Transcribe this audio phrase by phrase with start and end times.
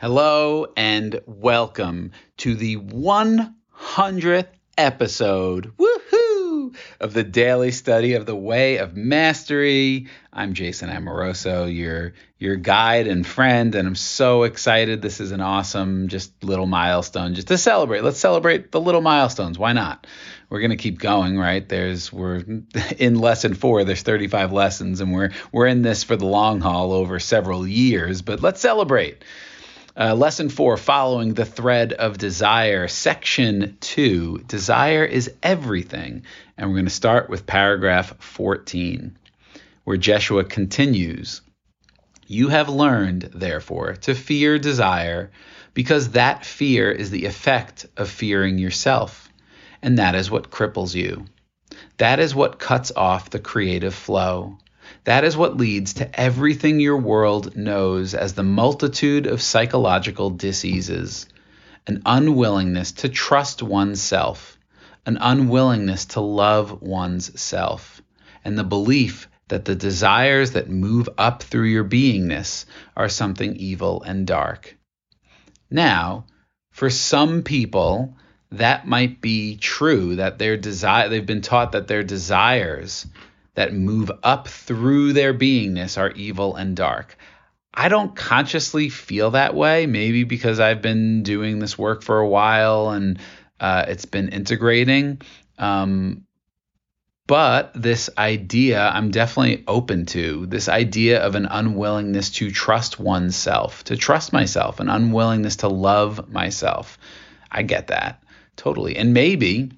[0.00, 8.76] Hello and welcome to the 100th episode woohoo, of the daily study of the way
[8.76, 10.06] of mastery.
[10.32, 15.02] I'm Jason Amoroso, your your guide and friend, and I'm so excited.
[15.02, 18.04] This is an awesome just little milestone just to celebrate.
[18.04, 19.58] Let's celebrate the little milestones.
[19.58, 20.06] Why not?
[20.48, 21.68] We're gonna keep going, right?
[21.68, 22.44] There's we're
[22.98, 23.82] in lesson four.
[23.82, 28.22] There's 35 lessons, and we're we're in this for the long haul over several years.
[28.22, 29.24] But let's celebrate.
[29.98, 36.22] Uh, lesson four, following the thread of desire, section two, desire is everything.
[36.56, 39.18] And we're going to start with paragraph 14,
[39.82, 41.40] where Jeshua continues
[42.28, 45.32] You have learned, therefore, to fear desire,
[45.74, 49.28] because that fear is the effect of fearing yourself,
[49.82, 51.24] and that is what cripples you.
[51.96, 54.58] That is what cuts off the creative flow.
[55.04, 61.26] That is what leads to everything your world knows as the multitude of psychological diseases.
[61.86, 64.58] An unwillingness to trust oneself,
[65.06, 68.02] an unwillingness to love one's self,
[68.44, 74.02] and the belief that the desires that move up through your beingness are something evil
[74.02, 74.76] and dark.
[75.70, 76.26] Now,
[76.70, 78.16] for some people,
[78.52, 83.06] that might be true that their desire they've been taught that their desires
[83.58, 87.16] that move up through their beingness are evil and dark.
[87.74, 92.28] I don't consciously feel that way, maybe because I've been doing this work for a
[92.28, 93.18] while and
[93.58, 95.22] uh, it's been integrating.
[95.58, 96.24] Um,
[97.26, 103.82] but this idea I'm definitely open to this idea of an unwillingness to trust oneself,
[103.84, 106.96] to trust myself, an unwillingness to love myself.
[107.50, 108.22] I get that
[108.54, 108.94] totally.
[108.94, 109.72] And maybe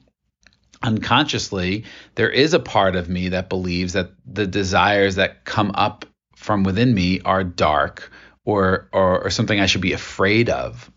[0.83, 6.06] unconsciously, there is a part of me that believes that the desires that come up
[6.34, 8.11] from within me are dark
[8.45, 10.91] or, or, or something I should be afraid of.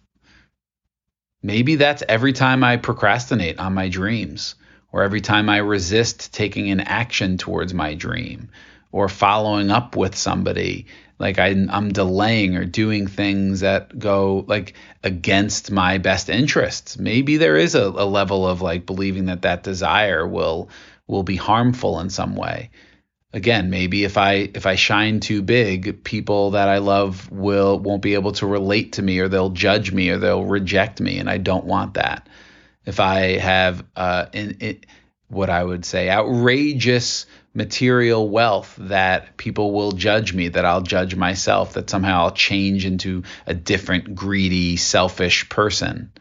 [1.42, 4.56] Maybe that's every time I procrastinate on my dreams,
[4.94, 8.50] or every time I resist taking an action towards my dream,
[8.92, 10.86] or following up with somebody
[11.20, 16.98] like I, am delaying or doing things that go like against my best interests.
[16.98, 20.70] Maybe there is a, a level of like believing that that desire will
[21.08, 22.72] will be harmful in some way.
[23.32, 28.04] Again, maybe if I if I shine too big, people that I love will won't
[28.04, 31.30] be able to relate to me, or they'll judge me, or they'll reject me, and
[31.30, 32.28] I don't want that.
[32.86, 34.82] If I have uh, in, in
[35.30, 41.16] what I would say outrageous material wealth that people will judge me, that I'll judge
[41.16, 46.12] myself, that somehow I'll change into a different, greedy, selfish person,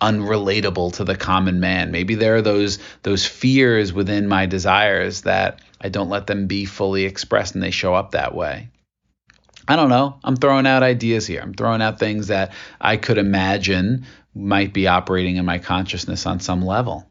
[0.00, 1.90] unrelatable to the common man.
[1.90, 6.66] Maybe there are those those fears within my desires that I don't let them be
[6.66, 8.68] fully expressed and they show up that way.
[9.66, 10.18] I don't know.
[10.24, 11.40] I'm throwing out ideas here.
[11.40, 14.04] I'm throwing out things that I could imagine
[14.34, 17.09] might be operating in my consciousness on some level.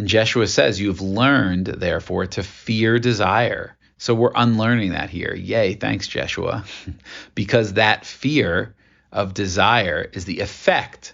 [0.00, 3.76] And Jeshua says, You've learned, therefore, to fear desire.
[3.98, 5.34] So we're unlearning that here.
[5.34, 6.64] Yay, thanks, Jeshua.
[7.34, 8.74] because that fear
[9.12, 11.12] of desire is the effect.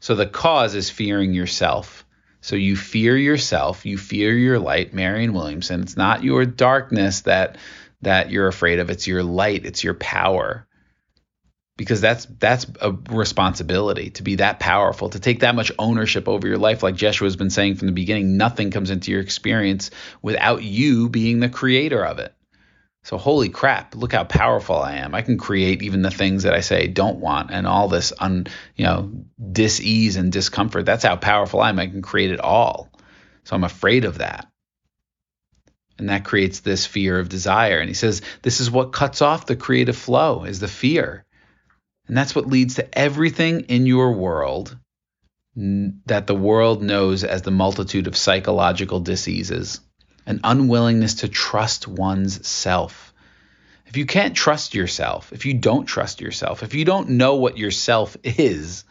[0.00, 2.04] So the cause is fearing yourself.
[2.40, 5.82] So you fear yourself, you fear your light, Marianne Williamson.
[5.82, 7.56] It's not your darkness that
[8.02, 10.66] that you're afraid of, it's your light, it's your power
[11.76, 16.46] because that's that's a responsibility to be that powerful to take that much ownership over
[16.46, 16.82] your life.
[16.82, 19.90] Like Jeshua has been saying from the beginning nothing comes into your experience
[20.22, 22.32] without you being the creator of it.
[23.02, 25.14] So holy crap look how powerful i am.
[25.14, 28.12] I can create even the things that i say I don't want and all this
[28.18, 28.46] un
[28.76, 29.10] you know
[29.52, 30.86] dis-ease and discomfort.
[30.86, 31.80] That's how powerful i am.
[31.80, 32.90] I can create it all.
[33.42, 34.48] So i'm afraid of that.
[35.98, 37.78] And that creates this fear of desire.
[37.78, 41.24] And he says this is what cuts off the creative flow is the fear
[42.06, 44.76] and that's what leads to everything in your world
[45.56, 49.80] that the world knows as the multitude of psychological diseases
[50.26, 53.12] an unwillingness to trust one's self.
[53.86, 57.58] If you can't trust yourself, if you don't trust yourself, if you don't know what
[57.58, 58.84] yourself is,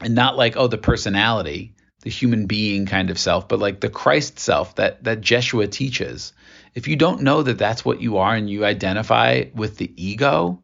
[0.00, 3.88] and not like, oh, the personality, the human being kind of self, but like the
[3.88, 6.32] Christ self that, that Jeshua teaches,
[6.74, 10.62] if you don't know that that's what you are and you identify with the ego,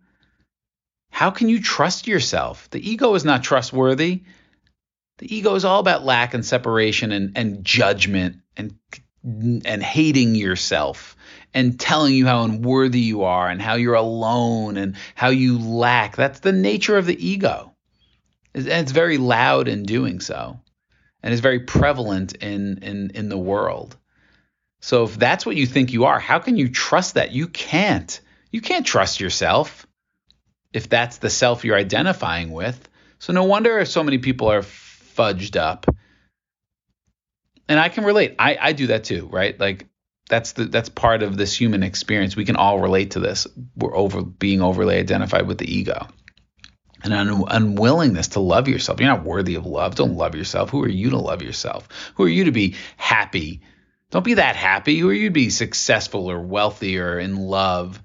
[1.15, 2.69] how can you trust yourself?
[2.71, 4.23] The ego is not trustworthy.
[5.19, 8.77] The ego is all about lack and separation and, and judgment and
[9.23, 11.17] and hating yourself
[11.55, 16.17] and telling you how unworthy you are and how you're alone and how you lack.
[16.17, 17.77] That's the nature of the ego.
[18.53, 20.59] And it's very loud in doing so.
[21.23, 23.97] And it's very prevalent in, in, in the world.
[24.81, 27.31] So if that's what you think you are, how can you trust that?
[27.31, 28.21] You can't.
[28.51, 29.87] You can't trust yourself.
[30.75, 32.89] If that's the self you're identifying with.
[33.21, 35.87] So no wonder so many people are fudged up.
[37.67, 38.35] And I can relate.
[38.39, 39.59] I, I do that too, right?
[39.59, 39.87] Like
[40.29, 42.37] that's the that's part of this human experience.
[42.37, 43.47] We can all relate to this.
[43.77, 46.09] We're over being overly identified with the ego.
[47.03, 48.99] And an unwillingness to love yourself.
[48.99, 49.95] You're not worthy of love.
[49.95, 50.71] Don't love yourself.
[50.71, 51.87] Who are you to love yourself?
[52.15, 53.61] Who are you to be happy?
[54.11, 54.99] Don't be that happy.
[54.99, 58.03] Who are you to be successful or wealthy or in love?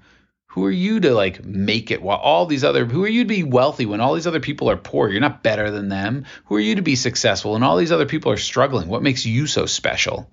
[0.54, 3.28] Who are you to like make it while all these other who are you to
[3.28, 5.08] be wealthy when all these other people are poor?
[5.08, 6.24] You're not better than them.
[6.46, 8.88] Who are you to be successful and all these other people are struggling?
[8.88, 10.28] What makes you so special?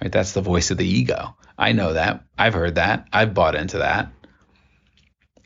[0.00, 0.10] Right?
[0.10, 1.36] That's the voice of the ego.
[1.58, 2.24] I know that.
[2.38, 3.06] I've heard that.
[3.12, 4.10] I've bought into that.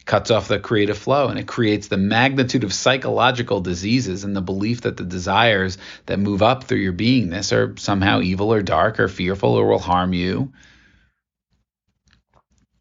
[0.05, 4.41] Cuts off the creative flow and it creates the magnitude of psychological diseases and the
[4.41, 5.77] belief that the desires
[6.07, 9.81] that move up through your beingness are somehow evil or dark or fearful or will
[9.81, 10.53] harm you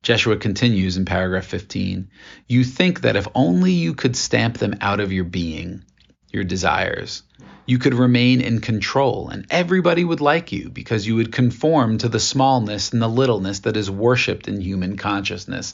[0.03, 2.09] Jeshua continues in paragraph 15
[2.47, 5.83] You think that if only you could stamp them out of your being,
[6.29, 7.23] your desires,
[7.65, 12.09] you could remain in control and everybody would like you because you would conform to
[12.09, 15.73] the smallness and the littleness that is worshiped in human consciousness.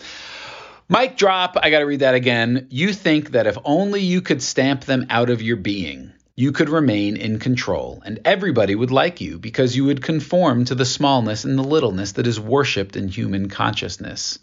[0.88, 2.68] Mic drop, I got to read that again.
[2.70, 6.70] You think that if only you could stamp them out of your being, you could
[6.70, 11.44] remain in control, and everybody would like you because you would conform to the smallness
[11.44, 14.40] and the littleness that is worshipped in human consciousness.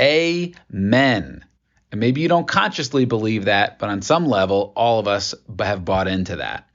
[0.00, 1.44] Amen.
[1.92, 5.84] And maybe you don't consciously believe that, but on some level, all of us have
[5.84, 6.70] bought into that.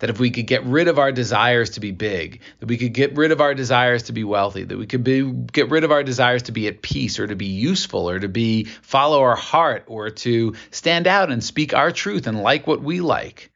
[0.00, 2.92] That if we could get rid of our desires to be big, that we could
[2.92, 5.90] get rid of our desires to be wealthy, that we could be, get rid of
[5.90, 9.36] our desires to be at peace or to be useful or to be follow our
[9.36, 13.51] heart or to stand out and speak our truth and like what we like,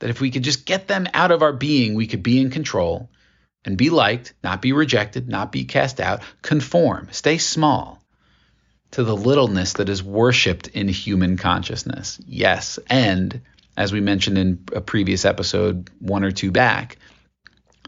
[0.00, 2.50] that if we could just get them out of our being, we could be in
[2.50, 3.08] control
[3.64, 8.02] and be liked, not be rejected, not be cast out, conform, stay small
[8.92, 12.20] to the littleness that is worshiped in human consciousness.
[12.26, 13.42] Yes, and
[13.76, 16.98] as we mentioned in a previous episode, one or two back,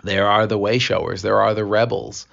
[0.05, 2.27] there are the way showers, there are the rebels.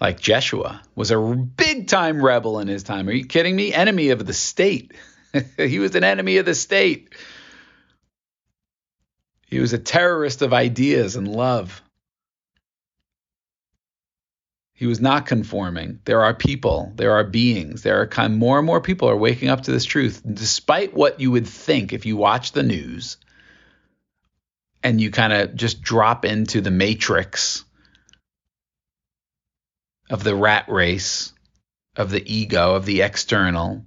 [0.00, 3.08] Like Jeshua was a big time rebel in his time.
[3.08, 3.72] Are you kidding me?
[3.72, 4.92] Enemy of the state.
[5.56, 7.12] he was an enemy of the state.
[9.48, 11.82] He was a terrorist of ideas and love.
[14.74, 16.00] He was not conforming.
[16.04, 19.48] There are people, there are beings, there are kind more and more people are waking
[19.48, 23.16] up to this truth, despite what you would think if you watch the news
[24.82, 27.64] and you kind of just drop into the matrix
[30.10, 31.32] of the rat race,
[31.96, 33.84] of the ego, of the external,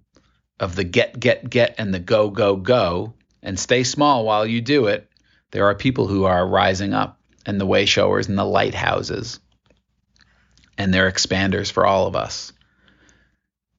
[0.60, 4.60] of the get, get, get, and the go, go, go, and stay small while you
[4.60, 5.08] do it
[5.52, 9.40] there are people who are rising up and the way showers and the lighthouses.
[10.78, 12.54] And they're expanders for all of us.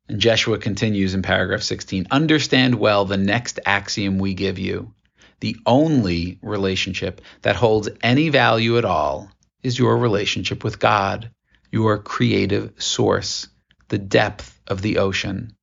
[0.08, 4.94] And Jeshua continues in paragraph 16 Understand well the next axiom we give you.
[5.40, 9.30] The only relationship that holds any value at all
[9.62, 11.30] is your relationship with God,
[11.70, 13.48] your creative source,
[13.88, 15.56] the depth of the ocean.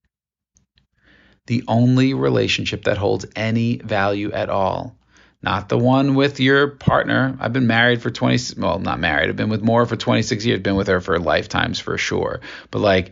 [1.47, 4.98] The only relationship that holds any value at all
[5.41, 7.37] not the one with your partner.
[7.39, 9.29] I've been married for 20, well, not married.
[9.29, 12.41] I've been with Maura for 26 years, been with her for lifetimes for sure.
[12.71, 13.11] But like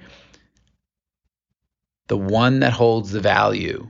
[2.07, 3.89] the one that holds the value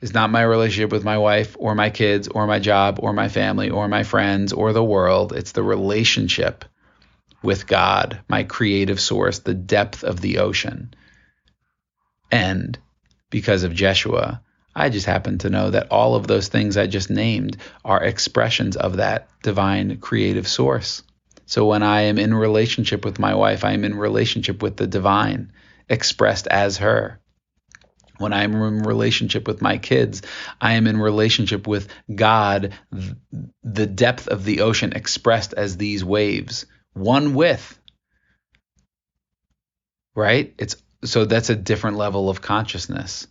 [0.00, 3.28] is not my relationship with my wife or my kids or my job or my
[3.28, 5.32] family or my friends or the world.
[5.32, 6.64] It's the relationship
[7.42, 10.94] with God, my creative source, the depth of the ocean.
[12.30, 12.78] And
[13.30, 14.42] because of Jeshua,
[14.74, 18.76] I just happen to know that all of those things I just named are expressions
[18.76, 21.02] of that divine creative source.
[21.46, 24.86] So when I am in relationship with my wife, I am in relationship with the
[24.86, 25.52] divine
[25.88, 27.20] expressed as her.
[28.18, 30.22] When I'm in relationship with my kids,
[30.60, 32.74] I am in relationship with God,
[33.64, 37.78] the depth of the ocean expressed as these waves, one with.
[40.14, 40.54] Right?
[40.58, 43.26] It's so that's a different level of consciousness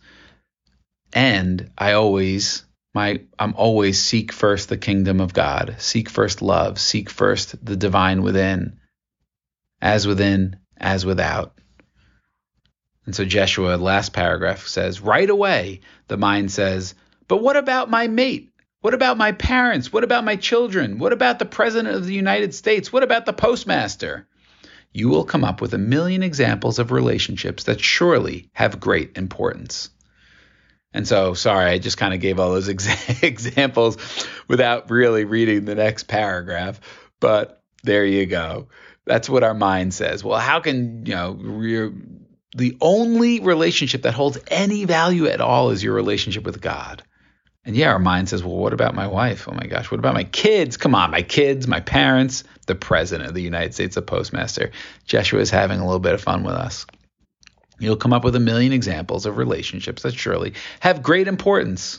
[1.12, 2.64] and I always
[2.94, 7.76] my I'm always seek first the kingdom of God, seek first love, seek first the
[7.76, 8.78] divine within,
[9.80, 11.54] as within, as without.
[13.06, 16.94] And so Jeshua, last paragraph says, right away, the mind says,
[17.28, 18.52] but what about my mate?
[18.82, 19.92] What about my parents?
[19.92, 20.98] What about my children?
[20.98, 22.92] What about the President of the United States?
[22.92, 24.26] What about the postmaster?
[24.92, 29.90] You will come up with a million examples of relationships that surely have great importance.
[30.92, 33.96] And so, sorry, I just kind of gave all those ex- examples
[34.48, 36.80] without really reading the next paragraph.
[37.20, 38.68] But there you go.
[39.06, 40.22] That's what our mind says.
[40.22, 41.92] Well, how can, you know,
[42.56, 47.02] the only relationship that holds any value at all is your relationship with God.
[47.64, 49.46] And yeah, our mind says, well, what about my wife?
[49.46, 50.76] Oh my gosh, what about my kids?
[50.76, 54.70] Come on, my kids, my parents, the president of the United States, the postmaster.
[55.04, 56.86] Jeshua is having a little bit of fun with us.
[57.80, 61.98] You'll come up with a million examples of relationships that surely have great importance.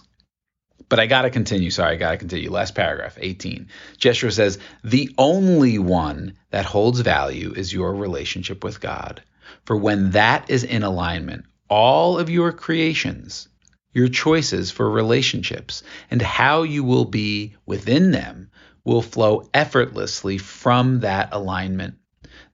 [0.87, 1.71] But I got to continue.
[1.71, 2.51] Sorry, I got to continue.
[2.51, 3.67] Last paragraph, 18.
[3.97, 9.23] Jeshua says, The only one that holds value is your relationship with God.
[9.65, 13.47] For when that is in alignment, all of your creations,
[13.93, 18.51] your choices for relationships, and how you will be within them
[18.83, 21.95] will flow effortlessly from that alignment.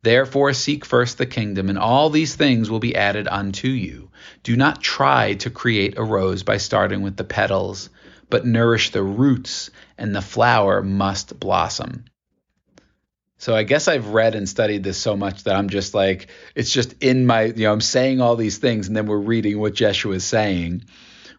[0.08, 4.10] Therefore, seek first the kingdom, and all these things will be added unto you.
[4.42, 7.90] Do not try to create a rose by starting with the petals,
[8.30, 12.06] but nourish the roots, and the flower must blossom.
[13.38, 16.72] So I guess I've read and studied this so much that I'm just like, it's
[16.72, 19.74] just in my, you know, I'm saying all these things, and then we're reading what
[19.74, 20.86] Jeshua is saying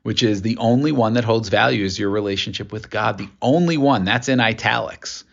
[0.03, 3.19] which is the only one that holds value is your relationship with God.
[3.19, 5.25] The only one that's in italics.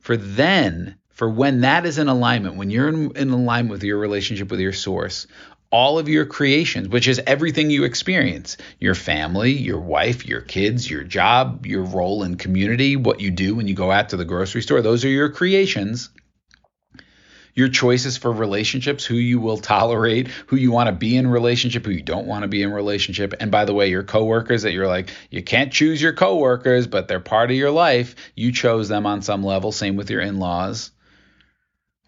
[0.00, 3.98] For then, for when that is in alignment, when you're in, in alignment with your
[3.98, 5.26] relationship with your source,
[5.68, 10.88] all of your creations, which is everything you experience your family, your wife, your kids,
[10.88, 14.24] your job, your role in community, what you do when you go out to the
[14.24, 16.08] grocery store, those are your creations
[17.54, 21.84] your choices for relationships, who you will tolerate, who you want to be in relationship,
[21.84, 23.34] who you don't want to be in relationship.
[23.40, 27.08] And by the way, your coworkers that you're like, you can't choose your coworkers, but
[27.08, 28.14] they're part of your life.
[28.36, 29.72] You chose them on some level.
[29.72, 30.92] Same with your in-laws.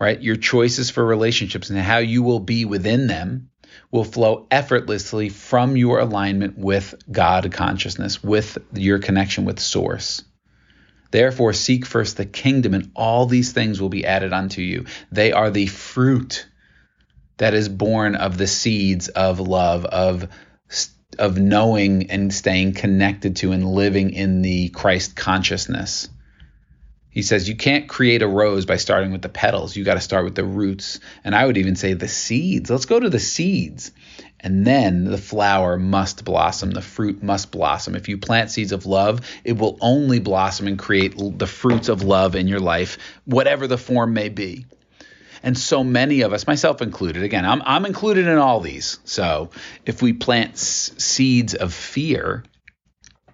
[0.00, 0.21] Right?
[0.21, 3.50] Your choices for relationships and how you will be within them
[3.90, 10.25] will flow effortlessly from your alignment with God consciousness, with your connection with source.
[11.11, 14.87] Therefore, seek first the kingdom, and all these things will be added unto you.
[15.11, 16.47] They are the fruit
[17.38, 20.28] that is born of the seeds of love, of
[21.19, 26.09] of knowing and staying connected to and living in the Christ consciousness.
[27.11, 29.75] He says you can't create a rose by starting with the petals.
[29.75, 31.00] You got to start with the roots.
[31.25, 32.71] And I would even say the seeds.
[32.71, 33.90] Let's go to the seeds.
[34.38, 37.95] And then the flower must blossom, the fruit must blossom.
[37.95, 42.02] If you plant seeds of love, it will only blossom and create the fruits of
[42.02, 44.64] love in your life, whatever the form may be.
[45.43, 48.99] And so many of us, myself included, again, I'm, I'm included in all these.
[49.05, 49.50] So
[49.85, 52.45] if we plant s- seeds of fear,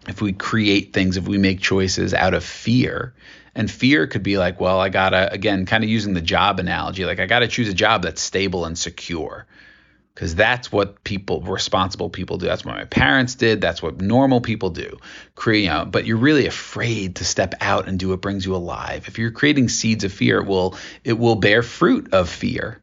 [0.09, 3.15] if we create things, if we make choices out of fear,
[3.57, 7.07] and fear could be like, well, I gotta, again, kind of using the job analogy,
[7.07, 9.47] like I gotta choose a job that's stable and secure.
[10.15, 12.47] Because that's what people responsible people do.
[12.47, 13.61] That's what my parents did.
[13.61, 14.99] That's what normal people do.
[15.35, 18.55] Create you know, but you're really afraid to step out and do what brings you
[18.55, 19.09] alive.
[19.09, 22.83] If you're creating seeds of fear it will it will bear fruit of fear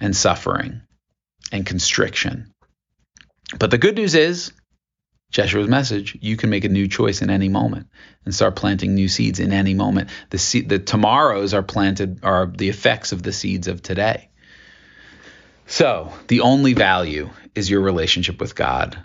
[0.00, 0.82] and suffering
[1.50, 2.52] and constriction.
[3.58, 4.52] But the good news is
[5.32, 7.88] Jeshua's message, you can make a new choice in any moment
[8.24, 10.08] and start planting new seeds in any moment.
[10.30, 14.30] The seed, the tomorrows are planted are the effects of the seeds of today.
[15.66, 18.98] So, the only value is your relationship with God,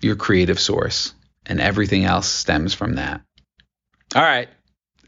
[0.00, 1.14] your creative source,
[1.46, 3.20] and everything else stems from that.
[4.16, 4.48] All right,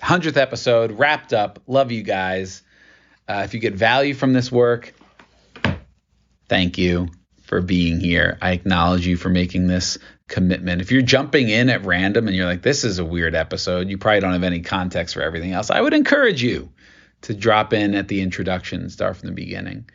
[0.00, 1.61] 100th episode wrapped up.
[1.66, 2.62] Love you guys.
[3.26, 4.95] Uh, if you get value from this work,
[6.49, 7.09] thank you
[7.42, 8.38] for being here.
[8.40, 10.80] I acknowledge you for making this commitment.
[10.80, 13.99] If you're jumping in at random and you're like, this is a weird episode, you
[13.99, 15.70] probably don't have any context for everything else.
[15.70, 16.70] I would encourage you
[17.23, 19.87] to drop in at the introduction start from the beginning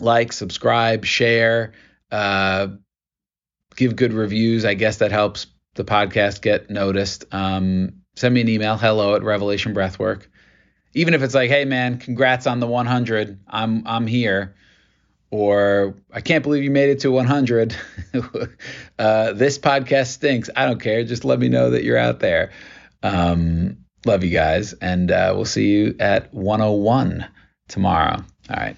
[0.00, 1.72] like, subscribe, share,
[2.10, 2.68] uh,
[3.76, 4.64] give good reviews.
[4.64, 7.24] I guess that helps the podcast get noticed.
[7.32, 10.26] Um, send me an email, hello at Revelation Breathwork.
[10.94, 13.40] Even if it's like, hey man, congrats on the 100.
[13.46, 14.54] I'm I'm here.
[15.30, 17.76] Or I can't believe you made it to 100.
[18.98, 20.48] uh, this podcast stinks.
[20.56, 21.04] I don't care.
[21.04, 22.50] Just let me know that you're out there.
[23.02, 27.26] Um, love you guys, and uh, we'll see you at 101
[27.68, 28.24] tomorrow.
[28.50, 28.76] All right.